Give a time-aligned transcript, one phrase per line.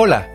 [0.00, 0.28] Hola,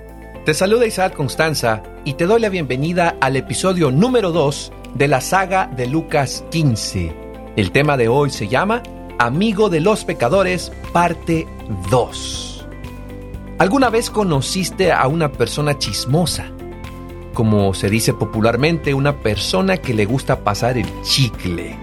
[0.44, 5.22] te saluda Isaac Constanza y te doy la bienvenida al episodio número 2 de la
[5.22, 7.16] saga de Lucas 15.
[7.56, 8.84] El tema de hoy se llama
[9.20, 11.48] Amigo de los Pecadores, parte
[11.90, 12.68] 2.
[13.58, 16.52] ¿Alguna vez conociste a una persona chismosa?
[17.34, 21.78] Como se dice popularmente, una persona que le gusta pasar el chicle.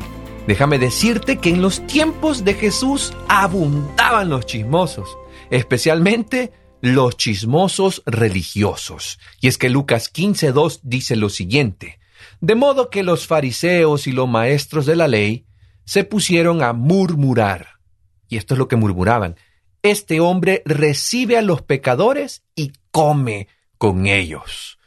[0.47, 5.17] Déjame decirte que en los tiempos de Jesús abundaban los chismosos,
[5.49, 9.19] especialmente los chismosos religiosos.
[9.41, 11.99] Y es que Lucas 15.2 dice lo siguiente,
[12.41, 15.47] de modo que los fariseos y los maestros de la ley
[15.85, 17.81] se pusieron a murmurar.
[18.29, 19.37] Y esto es lo que murmuraban.
[19.83, 24.79] Este hombre recibe a los pecadores y come con ellos.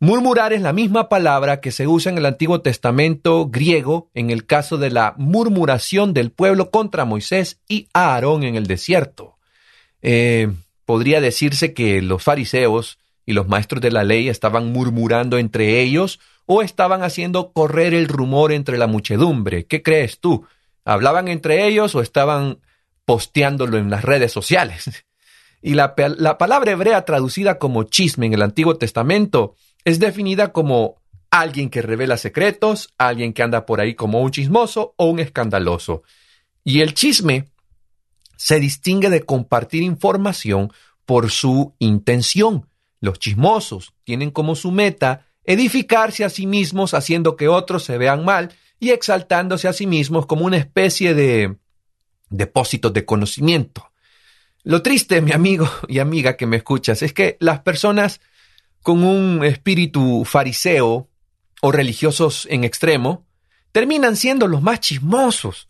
[0.00, 4.44] Murmurar es la misma palabra que se usa en el Antiguo Testamento griego en el
[4.44, 9.38] caso de la murmuración del pueblo contra Moisés y Aarón en el desierto.
[10.02, 10.52] Eh,
[10.84, 16.20] podría decirse que los fariseos y los maestros de la ley estaban murmurando entre ellos
[16.46, 19.66] o estaban haciendo correr el rumor entre la muchedumbre.
[19.66, 20.46] ¿Qué crees tú?
[20.84, 22.58] ¿Hablaban entre ellos o estaban
[23.04, 25.04] posteándolo en las redes sociales?
[25.66, 29.54] Y la, la palabra hebrea traducida como chisme en el Antiguo Testamento
[29.86, 34.92] es definida como alguien que revela secretos, alguien que anda por ahí como un chismoso
[34.98, 36.02] o un escandaloso.
[36.64, 37.46] Y el chisme
[38.36, 40.72] se distingue de compartir información
[41.04, 42.68] por su intención.
[43.00, 48.24] Los chismosos tienen como su meta edificarse a sí mismos haciendo que otros se vean
[48.24, 51.56] mal y exaltándose a sí mismos como una especie de
[52.30, 53.90] depósito de conocimiento.
[54.62, 58.20] Lo triste, mi amigo y amiga que me escuchas, es que las personas
[58.82, 61.08] con un espíritu fariseo
[61.60, 63.26] o religiosos en extremo
[63.72, 65.68] terminan siendo los más chismosos,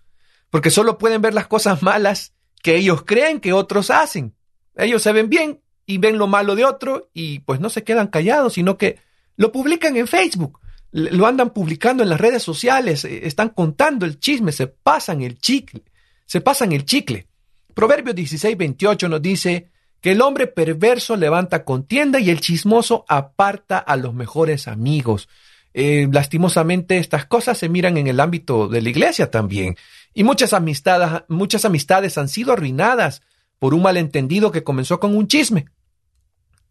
[0.50, 2.32] porque solo pueden ver las cosas malas
[2.64, 4.34] que ellos creen que otros hacen.
[4.74, 8.06] Ellos se ven bien y ven lo malo de otro y pues no se quedan
[8.06, 8.98] callados, sino que
[9.36, 10.60] lo publican en Facebook,
[10.90, 15.36] lo andan publicando en las redes sociales, eh, están contando el chisme, se pasan el
[15.38, 15.82] chicle,
[16.24, 17.26] se pasan el chicle.
[17.74, 19.68] Proverbio 16, 28 nos dice
[20.00, 25.28] que el hombre perverso levanta contienda y el chismoso aparta a los mejores amigos.
[25.76, 29.76] Eh, lastimosamente estas cosas se miran en el ámbito de la iglesia también.
[30.14, 33.22] Y muchas amistades, muchas amistades han sido arruinadas
[33.58, 35.66] por un malentendido que comenzó con un chisme.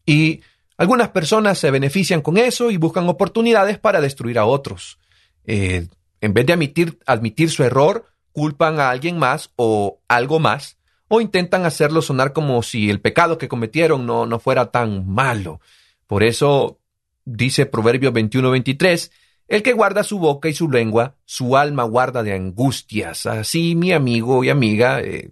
[0.05, 0.41] Y
[0.77, 4.97] algunas personas se benefician con eso y buscan oportunidades para destruir a otros.
[5.45, 5.87] Eh,
[6.21, 10.77] en vez de admitir, admitir su error, culpan a alguien más o algo más,
[11.09, 15.59] o intentan hacerlo sonar como si el pecado que cometieron no, no fuera tan malo.
[16.07, 16.79] Por eso
[17.25, 19.11] dice Proverbio 21-23,
[19.47, 23.25] el que guarda su boca y su lengua, su alma guarda de angustias.
[23.25, 25.29] Así, mi amigo y amiga, eh,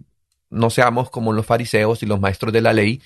[0.50, 3.00] no seamos como los fariseos y los maestros de la ley,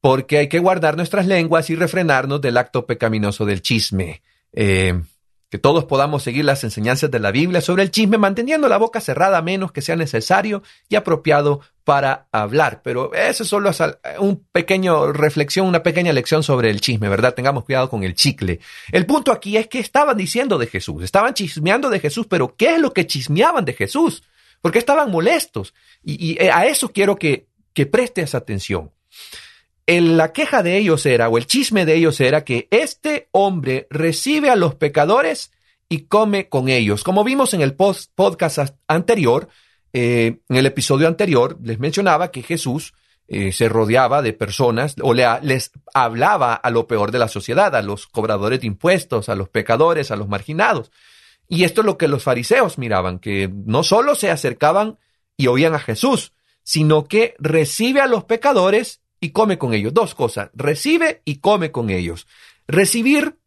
[0.00, 4.22] porque hay que guardar nuestras lenguas y refrenarnos del acto pecaminoso del chisme.
[4.52, 5.00] Eh,
[5.48, 9.00] que todos podamos seguir las enseñanzas de la Biblia sobre el chisme, manteniendo la boca
[9.00, 12.80] cerrada a menos que sea necesario y apropiado para hablar.
[12.82, 13.80] Pero eso solo es
[14.18, 17.34] un pequeño reflexión, una pequeña lección sobre el chisme, ¿verdad?
[17.34, 18.58] Tengamos cuidado con el chicle.
[18.90, 22.74] El punto aquí es que estaban diciendo de Jesús, estaban chismeando de Jesús, pero ¿qué
[22.74, 24.24] es lo que chismeaban de Jesús?
[24.60, 25.74] Porque estaban molestos.
[26.02, 28.90] Y, eh, a eso quiero que, que prestes atención.
[29.86, 34.50] La queja de ellos era, o el chisme de ellos era, que este hombre recibe
[34.50, 35.52] a los pecadores
[35.88, 37.04] y come con ellos.
[37.04, 38.58] Como vimos en el podcast
[38.88, 39.48] anterior,
[39.92, 42.94] eh, en el episodio anterior les mencionaba que Jesús
[43.28, 47.82] eh, se rodeaba de personas o les hablaba a lo peor de la sociedad, a
[47.82, 50.90] los cobradores de impuestos, a los pecadores, a los marginados.
[51.48, 54.98] Y esto es lo que los fariseos miraban, que no solo se acercaban
[55.36, 56.32] y oían a Jesús,
[56.62, 59.94] sino que recibe a los pecadores y come con ellos.
[59.94, 62.26] Dos cosas, recibe y come con ellos.
[62.66, 63.38] Recibir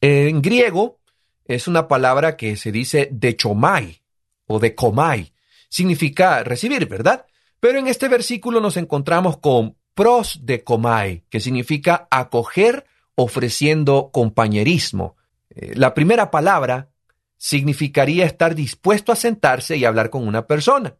[0.00, 1.00] en griego
[1.44, 4.02] es una palabra que se dice de chomai
[4.46, 5.32] o de comai,
[5.68, 7.26] significa recibir, ¿verdad?
[7.60, 15.16] Pero en este versículo nos encontramos con pros de comai, que significa acoger ofreciendo compañerismo.
[15.50, 16.90] Eh, la primera palabra
[17.36, 20.96] significaría estar dispuesto a sentarse y hablar con una persona.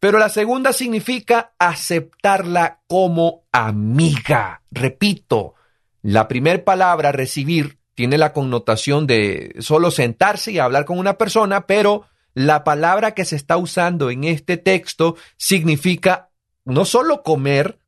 [0.00, 4.62] Pero la segunda significa aceptarla como amiga.
[4.70, 5.54] Repito,
[6.02, 11.66] la primera palabra, recibir, tiene la connotación de solo sentarse y hablar con una persona,
[11.66, 16.28] pero la palabra que se está usando en este texto significa
[16.66, 17.78] no solo comer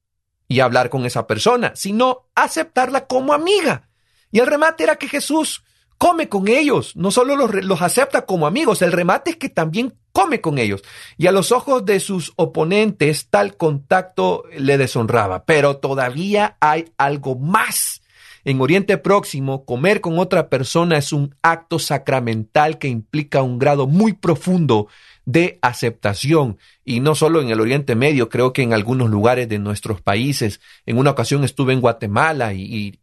[0.49, 3.91] y hablar con esa persona, sino aceptarla como amiga.
[4.31, 5.63] Y el remate era que Jesús
[5.99, 10.41] come con ellos, no solo los, acepta como amigos, el remate es que también come
[10.41, 10.83] con ellos.
[11.17, 15.45] Y a los ojos de sus oponentes tal contacto le deshonraba.
[15.45, 18.03] Pero todavía hay algo más.
[18.45, 23.87] En Oriente Próximo, comer con otra persona es un acto sacramental que implica un grado
[23.87, 24.89] muy profundo
[25.27, 26.57] de aceptación.
[26.83, 30.61] Y no solo en el Oriente Medio, creo que en algunos lugares de nuestros países.
[30.87, 32.99] En una ocasión estuve en Guatemala y,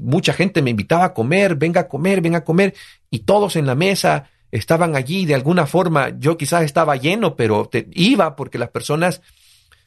[0.00, 2.74] mucha gente me invitaba a comer, venga a comer, venga a comer,
[3.08, 6.10] y todos en la mesa estaban allí de alguna forma.
[6.18, 9.22] Yo quizás estaba lleno, pero iba porque las personas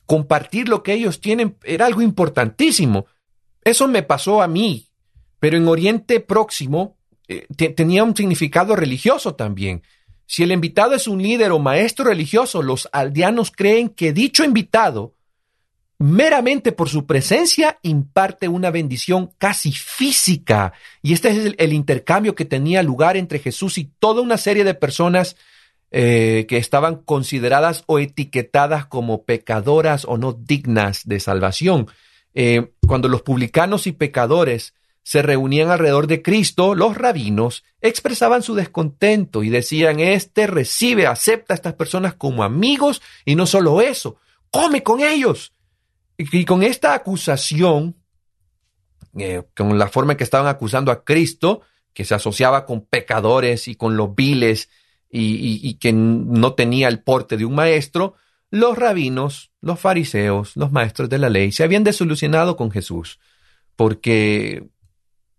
[0.06, 3.06] compartir lo que ellos tienen era algo importantísimo.
[3.64, 4.88] Eso me pasó a mí,
[5.40, 6.98] pero en Oriente Próximo
[7.28, 7.46] eh,
[7.76, 9.84] tenía un significado religioso también.
[10.28, 15.14] Si el invitado es un líder o maestro religioso, los aldeanos creen que dicho invitado,
[15.98, 20.74] meramente por su presencia, imparte una bendición casi física.
[21.02, 24.74] Y este es el, intercambio que tenía lugar entre Jesús y toda una serie de
[24.74, 25.38] personas
[25.92, 31.88] eh, que estaban consideradas o etiquetadas como pecadoras o no dignas de salvación.
[32.34, 38.56] Eh, cuando los publicanos y pecadores se reunían alrededor de Cristo, los rabinos expresaban su
[38.56, 44.18] descontento y decían, este recibe, acepta a estas personas como amigos y no solo eso,
[44.50, 45.55] come con ellos.
[46.18, 47.96] Y, con esta acusación,
[49.18, 51.62] eh, con la forma en que estaban acusando a Cristo,
[51.94, 54.70] que se asociaba con pecadores y con los viles
[55.10, 58.16] y, y que no tenía el porte de un maestro,
[58.50, 63.20] los rabinos, los fariseos, los maestros de la ley se habían desilusionado con Jesús,
[63.76, 64.68] porque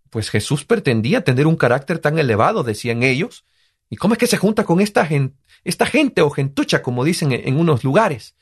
[0.09, 3.45] pues Jesús pretendía tener un carácter tan elevado, decían ellos.
[3.89, 7.31] ¿Y cómo es que se junta con esta gente, esta gente o gentucha, como dicen
[7.31, 8.35] en, unos lugares?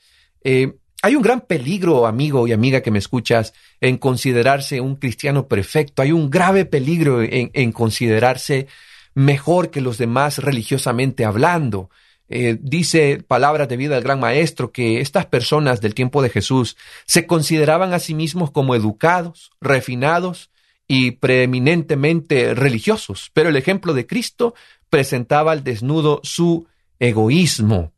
[0.44, 5.48] Eh, hay un gran peligro, amigo y amiga que me escuchas, en considerarse un cristiano
[5.48, 6.02] perfecto.
[6.02, 8.68] Hay un grave peligro en, considerarse
[9.14, 11.90] mejor que los demás religiosamente hablando.
[12.28, 16.76] Eh, dice palabras de vida del gran maestro que estas personas del tiempo de Jesús
[17.06, 20.50] se consideraban a sí mismos como educados, refinados
[20.88, 24.56] y preeminentemente religiosos, pero el ejemplo de Cristo
[24.90, 26.68] presentaba al desnudo su
[27.00, 27.92] egoísmo.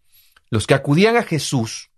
[0.50, 1.90] Los que acudían a Jesús,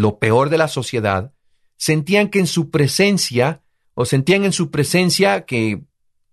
[0.00, 1.32] lo peor de la sociedad,
[1.76, 3.62] sentían que en su presencia,
[3.94, 5.82] o sentían en su presencia que,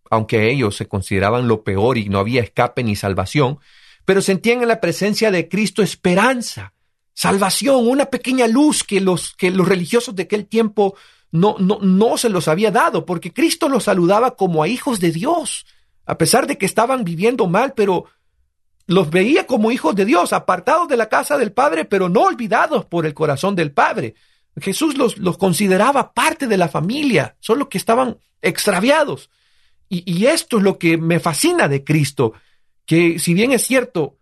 [0.09, 3.59] aunque ellos se consideraban lo peor y no había escape ni salvación,
[4.06, 6.73] pero sentían en la presencia de Cristo esperanza,
[7.13, 10.95] salvación, una pequeña luz que los, que los religiosos de aquel tiempo
[11.31, 15.12] no, no, no se los había dado, porque Cristo los saludaba como a hijos de
[15.12, 15.65] Dios,
[16.06, 18.06] a pesar de que estaban viviendo mal, pero
[18.88, 22.86] los veía como hijos de Dios, apartados de la casa del Padre, pero no olvidados
[22.86, 24.16] por el corazón del Padre.
[24.58, 29.30] Jesús los, los consideraba parte de la familia, solo que estaban extraviados.
[29.90, 32.34] Y, y esto es lo que me fascina de Cristo,
[32.86, 34.18] que si bien es cierto,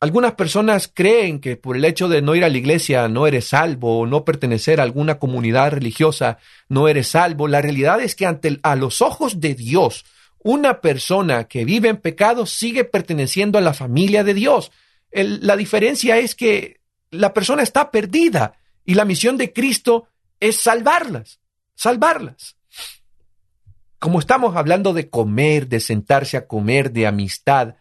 [0.00, 3.48] algunas personas creen que por el hecho de no ir a la iglesia no eres
[3.48, 6.36] salvo o no pertenecer a alguna comunidad religiosa
[6.68, 7.48] no eres salvo.
[7.48, 10.04] La realidad es que ante a los ojos de Dios,
[10.44, 14.70] una persona que vive en pecado sigue perteneciendo a la familia de Dios.
[15.10, 16.80] la diferencia es que
[17.10, 18.54] la persona está perdida
[18.84, 20.08] y la misión de Cristo
[20.38, 21.40] es salvarlas,
[21.74, 22.56] salvarlas.
[23.98, 27.76] Como estamos hablando de comer, de sentarse a comer, de amistad,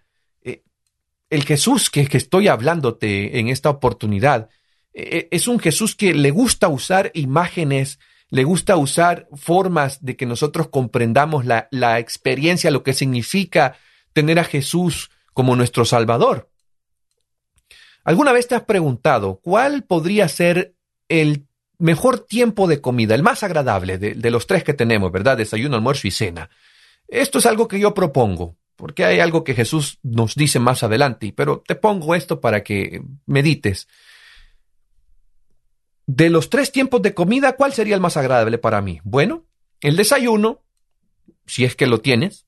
[1.33, 4.49] el Jesús que, estoy hablándote en esta oportunidad
[4.93, 7.97] e, e, es un Jesús que le gusta usar imágenes,
[8.33, 13.75] le gusta usar formas de que nosotros comprendamos la, la experiencia, lo que significa
[14.11, 16.49] tener a Jesús como nuestro Salvador.
[18.03, 20.73] ¿Alguna vez te has preguntado cuál podría ser
[21.09, 21.45] el
[21.77, 25.37] mejor tiempo de comida, el más agradable de, los tres que tenemos, ¿verdad?
[25.37, 26.49] Desayuno, almuerzo y cena.
[27.07, 31.31] Esto es algo que yo propongo porque hay algo que Jesús nos dice más adelante,
[31.37, 33.87] pero te pongo esto para que medites.
[36.05, 38.99] De los tres tiempos de comida, ¿cuál sería el más agradable para mí?
[39.03, 39.45] Bueno,
[39.81, 40.61] el desayuno,
[41.45, 42.45] si es que lo tienes,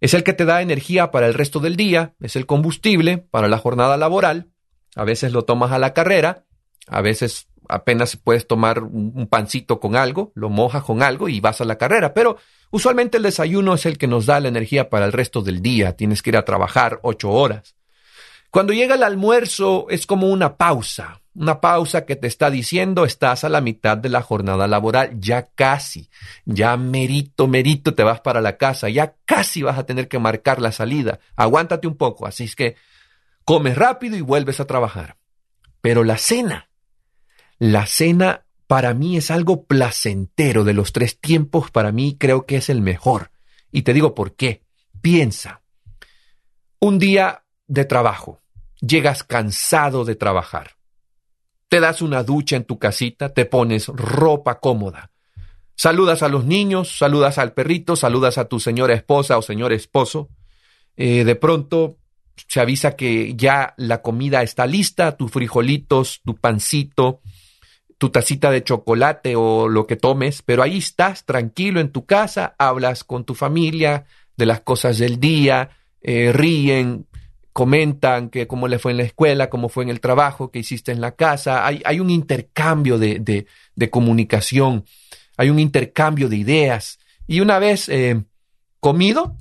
[0.00, 3.48] es el que te da energía para el resto del día, es el combustible para
[3.48, 4.50] la jornada laboral,
[4.96, 6.44] a veces lo tomas a la carrera,
[6.86, 11.60] a veces apenas puedes tomar un pancito con algo, lo mojas con algo y vas
[11.60, 12.38] a la carrera, pero
[12.70, 15.96] Usualmente el desayuno es el que nos da la energía para el resto del día.
[15.96, 17.74] Tienes que ir a trabajar ocho horas.
[18.50, 23.44] Cuando llega el almuerzo es como una pausa, una pausa que te está diciendo estás
[23.44, 26.10] a la mitad de la jornada laboral, ya casi,
[26.44, 30.60] ya merito, merito te vas para la casa, ya casi vas a tener que marcar
[30.60, 31.20] la salida.
[31.36, 32.76] Aguántate un poco, así es que
[33.44, 35.16] comes rápido y vuelves a trabajar.
[35.80, 36.68] Pero la cena,
[37.58, 42.56] la cena para mí es algo placentero de los tres tiempos, para mí creo que
[42.56, 43.30] es el mejor.
[43.72, 44.62] Y te digo por qué.
[45.00, 45.62] Piensa,
[46.78, 48.42] un día de trabajo,
[48.80, 50.79] llegas cansado de trabajar.
[51.70, 55.12] Te das una ducha en tu casita, te pones ropa cómoda.
[55.76, 60.30] Saludas a los niños, saludas al perrito, saludas a tu señora esposa o señor esposo.
[60.96, 61.98] Eh, de pronto
[62.48, 67.20] se avisa que ya la comida está lista, tus frijolitos, tu pancito,
[67.98, 72.56] tu tacita de chocolate o lo que tomes, pero ahí estás tranquilo en tu casa,
[72.58, 75.70] hablas con tu familia de las cosas del día,
[76.02, 77.06] eh, ríen,
[77.52, 80.92] comentan que cómo le fue en la escuela, cómo fue en el trabajo, qué hiciste
[80.92, 81.66] en la casa.
[81.66, 84.84] Hay, hay un intercambio de, de, comunicación,
[85.36, 86.98] hay un intercambio de ideas.
[87.26, 88.22] Y una vez eh,
[88.78, 89.36] comido,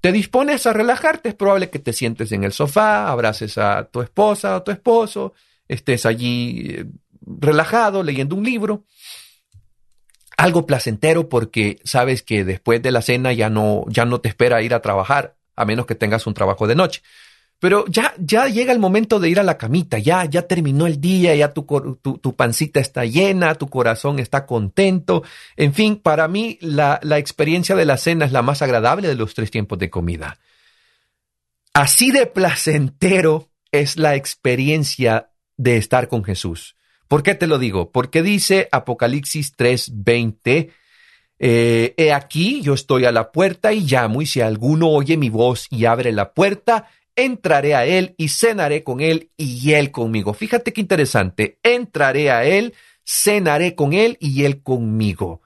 [0.00, 1.30] te dispones a relajarte.
[1.30, 5.32] Es probable que te sientes en el sofá, abraces a tu esposa o tu esposo,
[5.66, 6.84] estés allí eh,
[7.20, 8.84] relajado leyendo un libro.
[10.36, 14.62] Algo placentero porque sabes que después de la cena ya no, ya no te espera
[14.62, 17.02] ir a trabajar, a menos que tengas un trabajo de noche.
[17.64, 21.00] Pero ya, ya llega el momento de ir a la camita, ya, ya terminó el
[21.00, 25.22] día, ya tu, tu, pancita está llena, tu corazón está contento.
[25.56, 29.14] En fin, para mí la, la experiencia de la cena es la más agradable de
[29.14, 30.36] los tres tiempos de comida.
[31.72, 36.76] Así de placentero es la experiencia de estar con Jesús.
[37.08, 37.92] ¿Por qué te lo digo?
[37.92, 40.70] Porque dice Apocalipsis 3:20,
[41.38, 45.30] eh, he aquí, yo estoy a la puerta y llamo, y si alguno oye mi
[45.30, 50.34] voz y abre la puerta, entraré a él y cenaré con él y él conmigo.
[50.34, 55.42] Fíjate qué interesante, entraré a él, cenaré con él y él conmigo.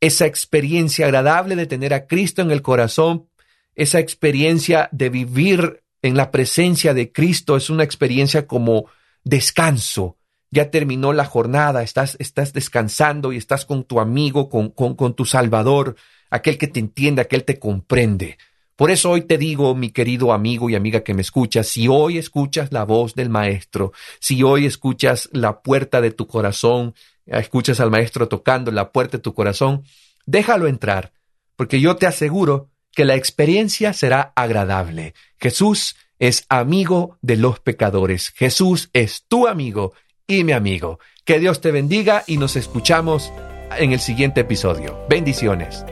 [0.00, 3.28] Esa experiencia agradable de tener a Cristo en el corazón,
[3.74, 8.86] esa experiencia de vivir en la presencia de Cristo es una experiencia como
[9.24, 10.18] descanso,
[10.50, 15.24] ya terminó la jornada, estás, estás descansando y estás con tu amigo, con, con, tu
[15.24, 15.96] Salvador,
[16.28, 18.36] aquel que te entiende, aquel te comprende.
[18.76, 22.18] Por eso hoy te digo, mi querido amigo y amiga que me escuchas, si hoy
[22.18, 26.94] escuchas la voz del Maestro, si hoy escuchas la puerta de tu corazón,
[27.26, 29.84] escuchas al Maestro tocando la puerta de tu corazón,
[30.26, 31.12] déjalo entrar,
[31.56, 35.14] porque yo te aseguro que la experiencia será agradable.
[35.38, 38.30] Jesús es amigo de los pecadores.
[38.30, 39.92] Jesús es tu amigo
[40.26, 41.00] y mi amigo.
[41.24, 43.32] Que Dios te bendiga y nos escuchamos
[43.76, 44.98] en el siguiente episodio.
[45.08, 45.84] Bendiciones.